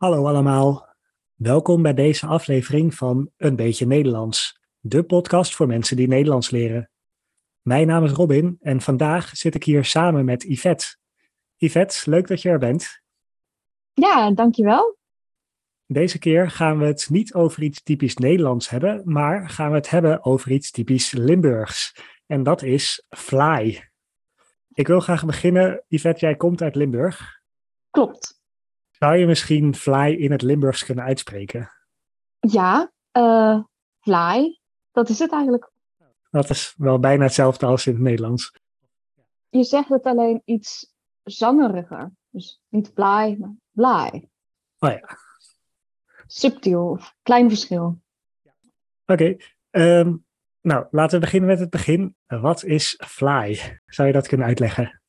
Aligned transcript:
Hallo 0.00 0.26
allemaal. 0.26 0.88
Welkom 1.34 1.82
bij 1.82 1.94
deze 1.94 2.26
aflevering 2.26 2.94
van 2.94 3.30
Een 3.36 3.56
beetje 3.56 3.86
Nederlands, 3.86 4.60
de 4.78 5.02
podcast 5.02 5.54
voor 5.54 5.66
mensen 5.66 5.96
die 5.96 6.08
Nederlands 6.08 6.50
leren. 6.50 6.90
Mijn 7.62 7.86
naam 7.86 8.04
is 8.04 8.10
Robin 8.10 8.58
en 8.60 8.80
vandaag 8.80 9.36
zit 9.36 9.54
ik 9.54 9.64
hier 9.64 9.84
samen 9.84 10.24
met 10.24 10.42
Yvette. 10.42 10.96
Yvette, 11.56 12.10
leuk 12.10 12.26
dat 12.26 12.42
je 12.42 12.48
er 12.48 12.58
bent. 12.58 13.02
Ja, 13.92 14.30
dankjewel. 14.30 14.96
Deze 15.86 16.18
keer 16.18 16.50
gaan 16.50 16.78
we 16.78 16.86
het 16.86 17.10
niet 17.10 17.34
over 17.34 17.62
iets 17.62 17.82
typisch 17.82 18.16
Nederlands 18.16 18.68
hebben, 18.68 19.02
maar 19.04 19.48
gaan 19.48 19.70
we 19.70 19.76
het 19.76 19.90
hebben 19.90 20.24
over 20.24 20.50
iets 20.50 20.70
typisch 20.70 21.12
Limburgs. 21.12 21.94
En 22.26 22.42
dat 22.42 22.62
is 22.62 23.06
fly. 23.08 23.90
Ik 24.72 24.86
wil 24.86 25.00
graag 25.00 25.24
beginnen. 25.24 25.84
Yvette, 25.88 26.20
jij 26.20 26.36
komt 26.36 26.62
uit 26.62 26.74
Limburg. 26.74 27.40
Klopt. 27.90 28.39
Zou 29.00 29.16
je 29.16 29.26
misschien 29.26 29.74
fly 29.74 30.16
in 30.18 30.30
het 30.30 30.42
Limburgs 30.42 30.84
kunnen 30.84 31.04
uitspreken? 31.04 31.72
Ja, 32.40 32.92
uh, 33.12 33.62
fly. 34.00 34.60
Dat 34.92 35.08
is 35.08 35.18
het 35.18 35.32
eigenlijk. 35.32 35.70
Dat 36.30 36.50
is 36.50 36.74
wel 36.76 36.98
bijna 36.98 37.22
hetzelfde 37.22 37.66
als 37.66 37.86
in 37.86 37.92
het 37.92 38.02
Nederlands. 38.02 38.52
Je 39.48 39.64
zegt 39.64 39.88
het 39.88 40.04
alleen 40.04 40.42
iets 40.44 40.94
zangeriger. 41.22 42.12
Dus 42.30 42.62
niet 42.68 42.90
fly, 42.94 43.36
maar 43.38 43.54
fly. 43.72 44.28
Oh 44.78 44.90
ja. 44.90 45.18
Subtiel, 46.26 47.00
klein 47.22 47.48
verschil. 47.48 48.00
Oké, 49.06 49.36
ehm, 49.70 50.16
nou 50.60 50.86
laten 50.90 51.18
we 51.18 51.24
beginnen 51.24 51.48
met 51.48 51.58
het 51.58 51.70
begin. 51.70 52.16
Wat 52.26 52.64
is 52.64 53.02
fly? 53.06 53.80
Zou 53.86 54.08
je 54.08 54.14
dat 54.14 54.28
kunnen 54.28 54.46
uitleggen? 54.46 55.00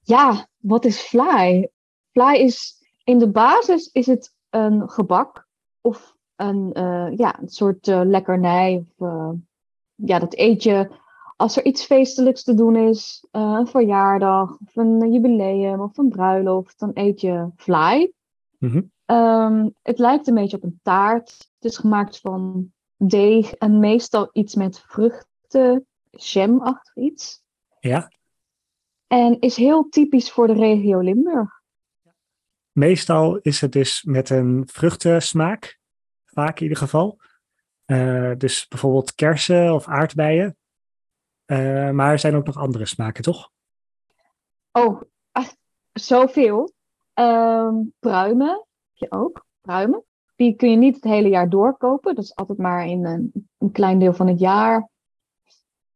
Ja, 0.00 0.48
wat 0.56 0.84
is 0.84 1.00
fly? 1.00 1.68
Fly 2.18 2.34
is 2.34 2.84
in 3.04 3.18
de 3.18 3.30
basis 3.30 3.90
is 3.92 4.06
het 4.06 4.34
een 4.50 4.90
gebak 4.90 5.46
of 5.80 6.16
een, 6.36 6.70
uh, 6.72 7.16
ja, 7.16 7.40
een 7.40 7.48
soort 7.48 7.88
uh, 7.88 8.00
lekkernij. 8.04 8.84
Of, 8.96 9.08
uh, 9.08 9.30
ja, 9.94 10.18
dat 10.18 10.36
eet 10.36 10.62
je 10.62 10.90
als 11.36 11.56
er 11.56 11.64
iets 11.64 11.84
feestelijks 11.84 12.42
te 12.42 12.54
doen 12.54 12.76
is. 12.76 13.26
een 13.30 13.66
verjaardag 13.66 14.58
of 14.66 14.76
een 14.76 15.12
jubileum 15.12 15.80
of 15.80 15.98
een 15.98 16.08
bruiloft. 16.08 16.78
Dan 16.78 16.90
eet 16.94 17.20
je 17.20 17.48
fly. 17.56 18.12
Mm 18.58 18.70
-hmm. 18.70 19.16
um, 19.16 19.74
het 19.82 19.98
lijkt 19.98 20.26
een 20.26 20.34
beetje 20.34 20.56
op 20.56 20.62
een 20.62 20.80
taart. 20.82 21.28
Het 21.28 21.70
is 21.70 21.76
gemaakt 21.76 22.20
van 22.20 22.72
deeg 22.96 23.52
en 23.52 23.78
meestal 23.78 24.28
iets 24.32 24.54
met 24.54 24.80
vruchten, 24.80 25.86
jam-achtig 26.10 26.96
iets. 26.96 27.42
Ja. 27.80 28.10
En 29.06 29.40
is 29.40 29.56
heel 29.56 29.88
typisch 29.88 30.30
voor 30.30 30.46
de 30.46 30.52
regio 30.52 31.00
Limburg. 31.00 31.57
Meestal 32.78 33.36
is 33.36 33.60
het 33.60 33.72
dus 33.72 34.02
met 34.02 34.30
een 34.30 34.68
vruchtensmaak, 34.72 35.78
vaak 36.24 36.56
in 36.56 36.62
ieder 36.62 36.78
geval. 36.78 37.20
Uh, 37.86 38.32
dus 38.36 38.68
bijvoorbeeld 38.68 39.14
kersen 39.14 39.74
of 39.74 39.86
aardbeien. 39.86 40.56
Uh, 41.46 41.90
maar 41.90 42.10
er 42.10 42.18
zijn 42.18 42.34
ook 42.34 42.46
nog 42.46 42.56
andere 42.56 42.86
smaken, 42.86 43.22
toch? 43.22 43.50
Oh, 44.72 45.02
zoveel. 45.92 46.72
Um, 47.14 47.92
pruimen 47.98 48.48
heb 48.48 48.92
je 48.92 49.10
ook. 49.10 49.46
Pruimen. 49.60 50.04
Die 50.36 50.56
kun 50.56 50.70
je 50.70 50.76
niet 50.76 50.94
het 50.94 51.04
hele 51.04 51.28
jaar 51.28 51.48
doorkopen. 51.48 52.14
Dat 52.14 52.24
is 52.24 52.34
altijd 52.34 52.58
maar 52.58 52.86
in 52.86 53.04
een, 53.04 53.48
een 53.58 53.72
klein 53.72 53.98
deel 53.98 54.12
van 54.14 54.26
het 54.26 54.38
jaar. 54.38 54.88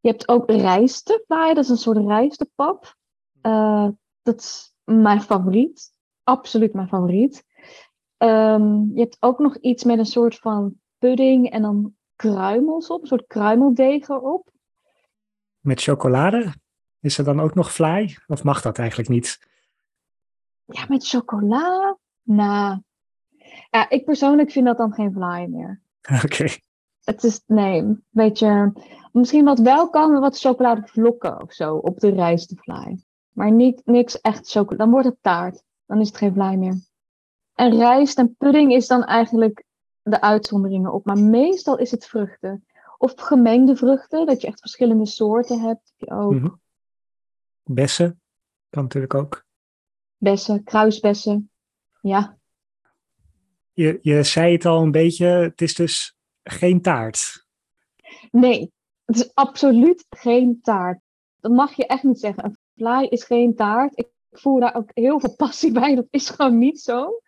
Je 0.00 0.08
hebt 0.08 0.28
ook 0.28 0.50
rijstefly, 0.50 1.54
dat 1.54 1.64
is 1.64 1.68
een 1.68 1.76
soort 1.76 2.06
rijstepap. 2.06 2.94
Uh, 3.42 3.88
dat 4.22 4.38
is 4.38 4.72
mijn 4.84 5.20
favoriet 5.20 5.91
absoluut 6.24 6.72
mijn 6.72 6.88
favoriet. 6.88 7.44
Um, 8.18 8.90
je 8.94 9.00
hebt 9.00 9.16
ook 9.20 9.38
nog 9.38 9.56
iets 9.56 9.84
met 9.84 9.98
een 9.98 10.06
soort 10.06 10.38
van 10.38 10.74
pudding 10.98 11.50
en 11.50 11.62
dan 11.62 11.94
kruimels 12.16 12.88
op, 12.88 13.00
een 13.00 13.06
soort 13.06 13.26
kruimeldeeg 13.26 14.08
erop. 14.08 14.50
Met 15.60 15.82
chocolade? 15.82 16.52
Is 17.00 17.18
er 17.18 17.24
dan 17.24 17.40
ook 17.40 17.54
nog 17.54 17.72
fly? 17.72 18.16
Of 18.26 18.44
mag 18.44 18.62
dat 18.62 18.78
eigenlijk 18.78 19.08
niet? 19.08 19.38
Ja, 20.64 20.84
met 20.88 21.08
chocola? 21.08 21.96
Nou, 22.22 22.80
ja, 23.70 23.88
ik 23.88 24.04
persoonlijk 24.04 24.50
vind 24.50 24.66
dat 24.66 24.76
dan 24.76 24.92
geen 24.92 25.12
fly 25.12 25.46
meer. 25.50 25.80
Oké. 26.24 26.24
Okay. 26.24 26.60
Het 27.04 27.24
is, 27.24 27.42
nee, 27.46 27.80
een 27.80 28.04
beetje, 28.10 28.72
misschien 29.12 29.44
wat 29.44 29.58
wel 29.58 29.90
kan, 29.90 30.20
wat 30.20 30.38
chocoladevlokken 30.38 31.42
of 31.42 31.52
zo 31.52 31.74
op 31.74 32.00
de 32.00 32.10
rijstefly. 32.10 32.98
Maar 33.32 33.50
niet, 33.50 33.82
niks 33.84 34.20
echt 34.20 34.50
chocolade. 34.50 34.76
Dan 34.76 34.90
wordt 34.90 35.06
het 35.06 35.18
taart 35.20 35.62
dan 35.92 36.00
is 36.00 36.08
het 36.08 36.16
geen 36.16 36.32
vlaai 36.32 36.56
meer. 36.56 36.80
En 37.54 37.76
rijst 37.76 38.18
en 38.18 38.36
pudding 38.36 38.72
is 38.72 38.86
dan 38.86 39.04
eigenlijk 39.04 39.64
de 40.02 40.20
uitzonderingen 40.20 40.92
op. 40.92 41.04
Maar 41.04 41.18
meestal 41.18 41.78
is 41.78 41.90
het 41.90 42.06
vruchten. 42.06 42.66
Of 42.98 43.12
gemengde 43.16 43.76
vruchten, 43.76 44.26
dat 44.26 44.40
je 44.40 44.46
echt 44.46 44.60
verschillende 44.60 45.06
soorten 45.06 45.60
hebt. 45.60 45.92
Ook. 45.98 46.32
Mm 46.32 46.38
-hmm. 46.38 46.60
Bessen 47.62 48.20
kan 48.70 48.82
natuurlijk 48.82 49.14
ook. 49.14 49.44
Bessen, 50.16 50.64
kruisbessen. 50.64 51.50
Ja. 52.00 52.38
Je, 53.72 53.98
je 54.02 54.22
zei 54.22 54.52
het 54.52 54.64
al 54.64 54.82
een 54.82 54.90
beetje, 54.90 55.26
het 55.26 55.60
is 55.60 55.74
dus 55.74 56.16
geen 56.42 56.82
taart. 56.82 57.46
Nee, 58.30 58.72
het 59.04 59.16
is 59.16 59.34
absoluut 59.34 60.06
geen 60.10 60.60
taart. 60.62 61.00
Dat 61.40 61.52
mag 61.52 61.74
je 61.74 61.86
echt 61.86 62.02
niet 62.02 62.20
zeggen. 62.20 62.44
Een 62.44 62.58
vlaai 62.76 63.08
is 63.08 63.24
geen 63.24 63.54
taart. 63.54 63.98
Ik 63.98 64.10
voel 64.32 64.60
daar 64.60 64.74
ook 64.74 64.90
heel 64.94 65.20
veel 65.20 65.34
passie 65.36 65.72
bij. 65.72 65.94
Dat 65.94 66.06
is 66.10 66.30
gewoon 66.30 66.58
niet 66.58 66.80
zo. 66.80 67.20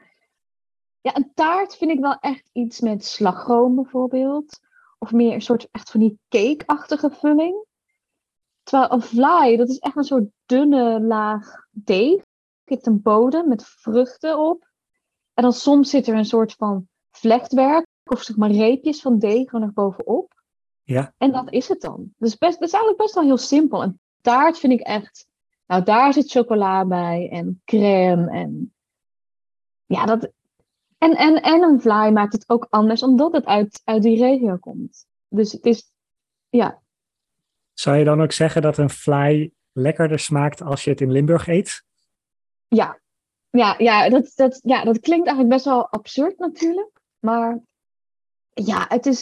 Ja, 1.00 1.16
een 1.16 1.30
taart 1.34 1.76
vind 1.76 1.90
ik 1.90 2.00
wel 2.00 2.18
echt 2.20 2.50
iets 2.52 2.80
met 2.80 3.04
slagroom 3.04 3.74
bijvoorbeeld. 3.74 4.60
Of 4.98 5.12
meer 5.12 5.32
een 5.32 5.42
soort 5.42 5.68
echt 5.70 5.90
van 5.90 6.00
die 6.00 6.18
cake-achtige 6.28 7.10
vulling. 7.10 7.64
Terwijl 8.62 8.92
een 8.92 9.02
vlaai, 9.02 9.56
dat 9.56 9.68
is 9.68 9.78
echt 9.78 9.96
een 9.96 10.04
soort 10.04 10.28
dunne 10.46 11.00
laag 11.00 11.66
deeg. 11.70 12.22
Je 12.64 12.74
hebt 12.74 12.86
een 12.86 13.02
bodem 13.02 13.48
met 13.48 13.64
vruchten 13.64 14.38
op. 14.38 14.68
En 15.34 15.42
dan 15.42 15.52
soms 15.52 15.90
zit 15.90 16.06
er 16.06 16.14
een 16.14 16.24
soort 16.24 16.52
van 16.52 16.88
vlechtwerk. 17.10 17.86
Of 18.04 18.22
zeg 18.22 18.36
maar 18.36 18.50
reepjes 18.50 19.00
van 19.00 19.18
deeg 19.18 19.52
er 19.52 19.60
nog 19.60 19.72
bovenop. 19.72 20.42
Ja. 20.82 21.14
En 21.18 21.32
dat 21.32 21.52
is 21.52 21.68
het 21.68 21.80
dan. 21.80 22.12
Dus 22.16 22.38
best, 22.38 22.58
dat 22.58 22.68
is 22.68 22.74
eigenlijk 22.74 23.02
best 23.02 23.14
wel 23.14 23.24
heel 23.24 23.38
simpel. 23.38 23.82
Een 23.82 24.00
taart 24.20 24.58
vind 24.58 24.72
ik 24.72 24.80
echt 24.80 25.26
nou, 25.66 25.82
daar 25.82 26.12
zit 26.12 26.30
chocola 26.30 26.84
bij 26.84 27.28
en 27.32 27.62
crème 27.64 28.30
en 28.30 28.74
ja, 29.86 30.06
dat. 30.06 30.32
En, 30.98 31.16
en, 31.16 31.42
en 31.42 31.62
een 31.62 31.80
vlaai 31.80 32.10
maakt 32.10 32.32
het 32.32 32.48
ook 32.48 32.66
anders, 32.70 33.02
omdat 33.02 33.32
het 33.32 33.44
uit, 33.44 33.80
uit 33.84 34.02
die 34.02 34.18
regio 34.18 34.56
komt. 34.56 35.06
Dus 35.28 35.52
het 35.52 35.64
is, 35.64 35.92
ja. 36.48 36.82
Zou 37.72 37.96
je 37.96 38.04
dan 38.04 38.22
ook 38.22 38.32
zeggen 38.32 38.62
dat 38.62 38.78
een 38.78 38.90
vlaai 38.90 39.52
lekkerder 39.72 40.18
smaakt 40.18 40.62
als 40.62 40.84
je 40.84 40.90
het 40.90 41.00
in 41.00 41.12
Limburg 41.12 41.46
eet? 41.46 41.84
Ja, 42.68 43.00
ja, 43.50 43.74
ja, 43.78 44.08
dat, 44.08 44.32
dat, 44.34 44.60
ja 44.62 44.84
dat 44.84 45.00
klinkt 45.00 45.26
eigenlijk 45.26 45.56
best 45.56 45.64
wel 45.64 45.88
absurd 45.88 46.38
natuurlijk. 46.38 47.00
Maar 47.18 47.60
ja, 48.54 48.84
het 48.88 49.06
is, 49.06 49.20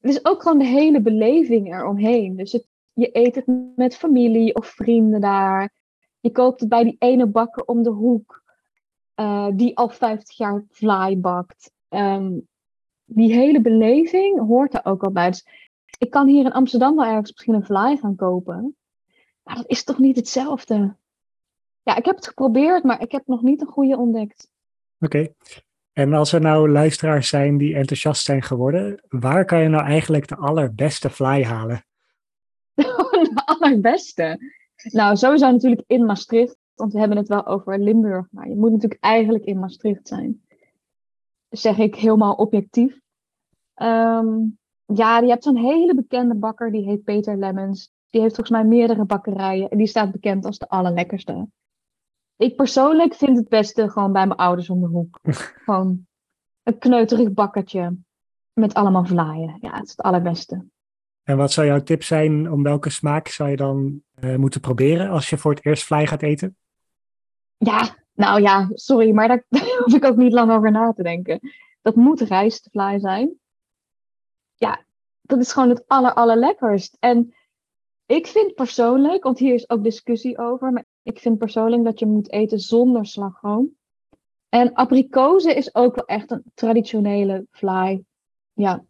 het 0.00 0.10
is 0.10 0.24
ook 0.24 0.42
gewoon 0.42 0.58
de 0.58 0.64
hele 0.64 1.00
beleving 1.00 1.74
eromheen. 1.74 2.36
Dus 2.36 2.52
het, 2.52 2.66
je 2.94 3.08
eet 3.12 3.34
het 3.34 3.46
met 3.76 3.96
familie 3.96 4.54
of 4.54 4.66
vrienden 4.66 5.20
daar. 5.20 5.72
Je 6.20 6.30
koopt 6.30 6.60
het 6.60 6.68
bij 6.68 6.84
die 6.84 6.96
ene 6.98 7.26
bakker 7.26 7.64
om 7.64 7.82
de 7.82 7.90
hoek. 7.90 8.42
Uh, 9.16 9.48
die 9.54 9.76
al 9.76 9.88
50 9.88 10.36
jaar 10.36 10.64
fly 10.70 11.20
bakt. 11.20 11.72
Um, 11.88 12.48
die 13.04 13.34
hele 13.34 13.60
beleving 13.60 14.40
hoort 14.40 14.74
er 14.74 14.84
ook 14.84 15.02
al 15.02 15.10
bij. 15.10 15.30
Dus 15.30 15.46
ik 15.98 16.10
kan 16.10 16.26
hier 16.26 16.44
in 16.44 16.52
Amsterdam 16.52 16.96
wel 16.96 17.04
ergens 17.04 17.32
misschien 17.32 17.54
een 17.54 17.64
fly 17.64 17.96
gaan 17.96 18.16
kopen. 18.16 18.76
Maar 19.42 19.56
dat 19.56 19.68
is 19.68 19.84
toch 19.84 19.98
niet 19.98 20.16
hetzelfde? 20.16 20.96
Ja, 21.82 21.96
ik 21.96 22.04
heb 22.04 22.16
het 22.16 22.28
geprobeerd, 22.28 22.84
maar 22.84 23.02
ik 23.02 23.12
heb 23.12 23.22
nog 23.26 23.42
niet 23.42 23.60
een 23.60 23.66
goede 23.66 23.96
ontdekt. 23.96 24.48
Oké. 25.00 25.28
En 25.92 26.12
als 26.12 26.32
er 26.32 26.40
nou 26.40 26.70
luisteraars 26.70 27.28
zijn 27.28 27.56
die 27.56 27.74
enthousiast 27.74 28.24
zijn 28.24 28.42
geworden, 28.42 29.02
waar 29.08 29.44
kan 29.44 29.60
je 29.60 29.68
nou 29.68 29.84
eigenlijk 29.84 30.28
de 30.28 30.36
allerbeste 30.36 31.10
fly 31.10 31.44
halen? 31.44 31.84
de 33.34 33.42
allerbeste. 33.44 34.38
Nou, 34.82 35.16
sowieso 35.16 35.50
natuurlijk 35.50 35.84
in 35.86 36.04
Maastricht. 36.04 36.56
Want 36.74 36.92
we 36.92 36.98
hebben 36.98 37.16
het 37.16 37.28
wel 37.28 37.46
over 37.46 37.78
Limburg. 37.78 38.26
Maar 38.30 38.48
je 38.48 38.56
moet 38.56 38.72
natuurlijk 38.72 39.02
eigenlijk 39.02 39.44
in 39.44 39.58
Maastricht 39.58 40.08
zijn. 40.08 40.42
Zeg 41.48 41.78
ik 41.78 41.94
helemaal 41.94 42.34
objectief. 42.34 43.00
Um, 43.76 44.58
ja, 44.86 45.18
je 45.18 45.28
hebt 45.28 45.44
zo'n 45.44 45.56
hele 45.56 45.94
bekende 45.94 46.34
bakker. 46.34 46.72
Die 46.72 46.84
heet 46.84 47.04
Peter 47.04 47.36
Lemmens. 47.36 47.92
Die 48.10 48.20
heeft 48.20 48.34
volgens 48.34 48.56
mij 48.56 48.66
meerdere 48.68 49.04
bakkerijen. 49.04 49.70
En 49.70 49.78
die 49.78 49.86
staat 49.86 50.12
bekend 50.12 50.44
als 50.44 50.58
de 50.58 50.68
allerlekkerste. 50.68 51.48
Ik 52.36 52.56
persoonlijk 52.56 53.14
vind 53.14 53.36
het 53.36 53.48
beste 53.48 53.90
gewoon 53.90 54.12
bij 54.12 54.26
mijn 54.26 54.38
ouders 54.38 54.70
om 54.70 54.80
de 54.80 54.86
hoek. 54.86 55.18
gewoon 55.64 56.06
een 56.62 56.78
kneuterig 56.78 57.32
bakkertje. 57.32 57.96
Met 58.52 58.74
allemaal 58.74 59.04
vlaaien. 59.04 59.58
Ja, 59.60 59.74
het 59.74 59.84
is 59.84 59.90
het 59.90 60.00
allerbeste. 60.00 60.66
En 61.24 61.36
wat 61.36 61.52
zou 61.52 61.66
jouw 61.66 61.82
tip 61.82 62.02
zijn 62.02 62.52
om 62.52 62.62
welke 62.62 62.90
smaak 62.90 63.28
zou 63.28 63.50
je 63.50 63.56
dan 63.56 64.02
uh, 64.20 64.36
moeten 64.36 64.60
proberen 64.60 65.10
als 65.10 65.30
je 65.30 65.38
voor 65.38 65.54
het 65.54 65.64
eerst 65.64 65.84
vlei 65.84 66.06
gaat 66.06 66.22
eten? 66.22 66.56
Ja, 67.56 67.96
Nou 68.14 68.42
ja, 68.42 68.68
sorry, 68.72 69.10
maar 69.10 69.28
daar, 69.28 69.44
daar 69.48 69.76
hoef 69.78 69.94
ik 69.94 70.04
ook 70.04 70.16
niet 70.16 70.32
lang 70.32 70.52
over 70.52 70.70
na 70.70 70.92
te 70.92 71.02
denken. 71.02 71.40
Dat 71.82 71.94
moet 71.94 72.20
rijstvlaai 72.20 73.00
zijn. 73.00 73.34
Ja, 74.54 74.84
dat 75.22 75.38
is 75.38 75.52
gewoon 75.52 75.68
het 75.68 75.84
aller, 75.86 76.12
allerlekkerst. 76.12 76.96
En 77.00 77.34
ik 78.06 78.26
vind 78.26 78.54
persoonlijk, 78.54 79.22
want 79.22 79.38
hier 79.38 79.54
is 79.54 79.70
ook 79.70 79.82
discussie 79.82 80.38
over, 80.38 80.72
maar 80.72 80.84
ik 81.02 81.18
vind 81.18 81.38
persoonlijk 81.38 81.84
dat 81.84 81.98
je 81.98 82.06
moet 82.06 82.32
eten 82.32 82.58
zonder 82.58 83.06
slagroom. 83.06 83.76
En 84.48 84.72
abrikozen 84.72 85.56
is 85.56 85.74
ook 85.74 85.94
wel 85.94 86.06
echt 86.06 86.30
een 86.30 86.42
traditionele 86.54 87.46
vlaai. 87.50 88.04
Ja. 88.52 88.84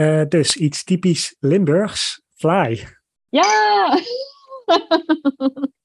Uh, 0.00 0.22
dus 0.28 0.56
iets 0.56 0.84
typisch 0.84 1.36
Limburgs, 1.40 2.22
vlaai. 2.34 2.88
Ja! 3.28 3.98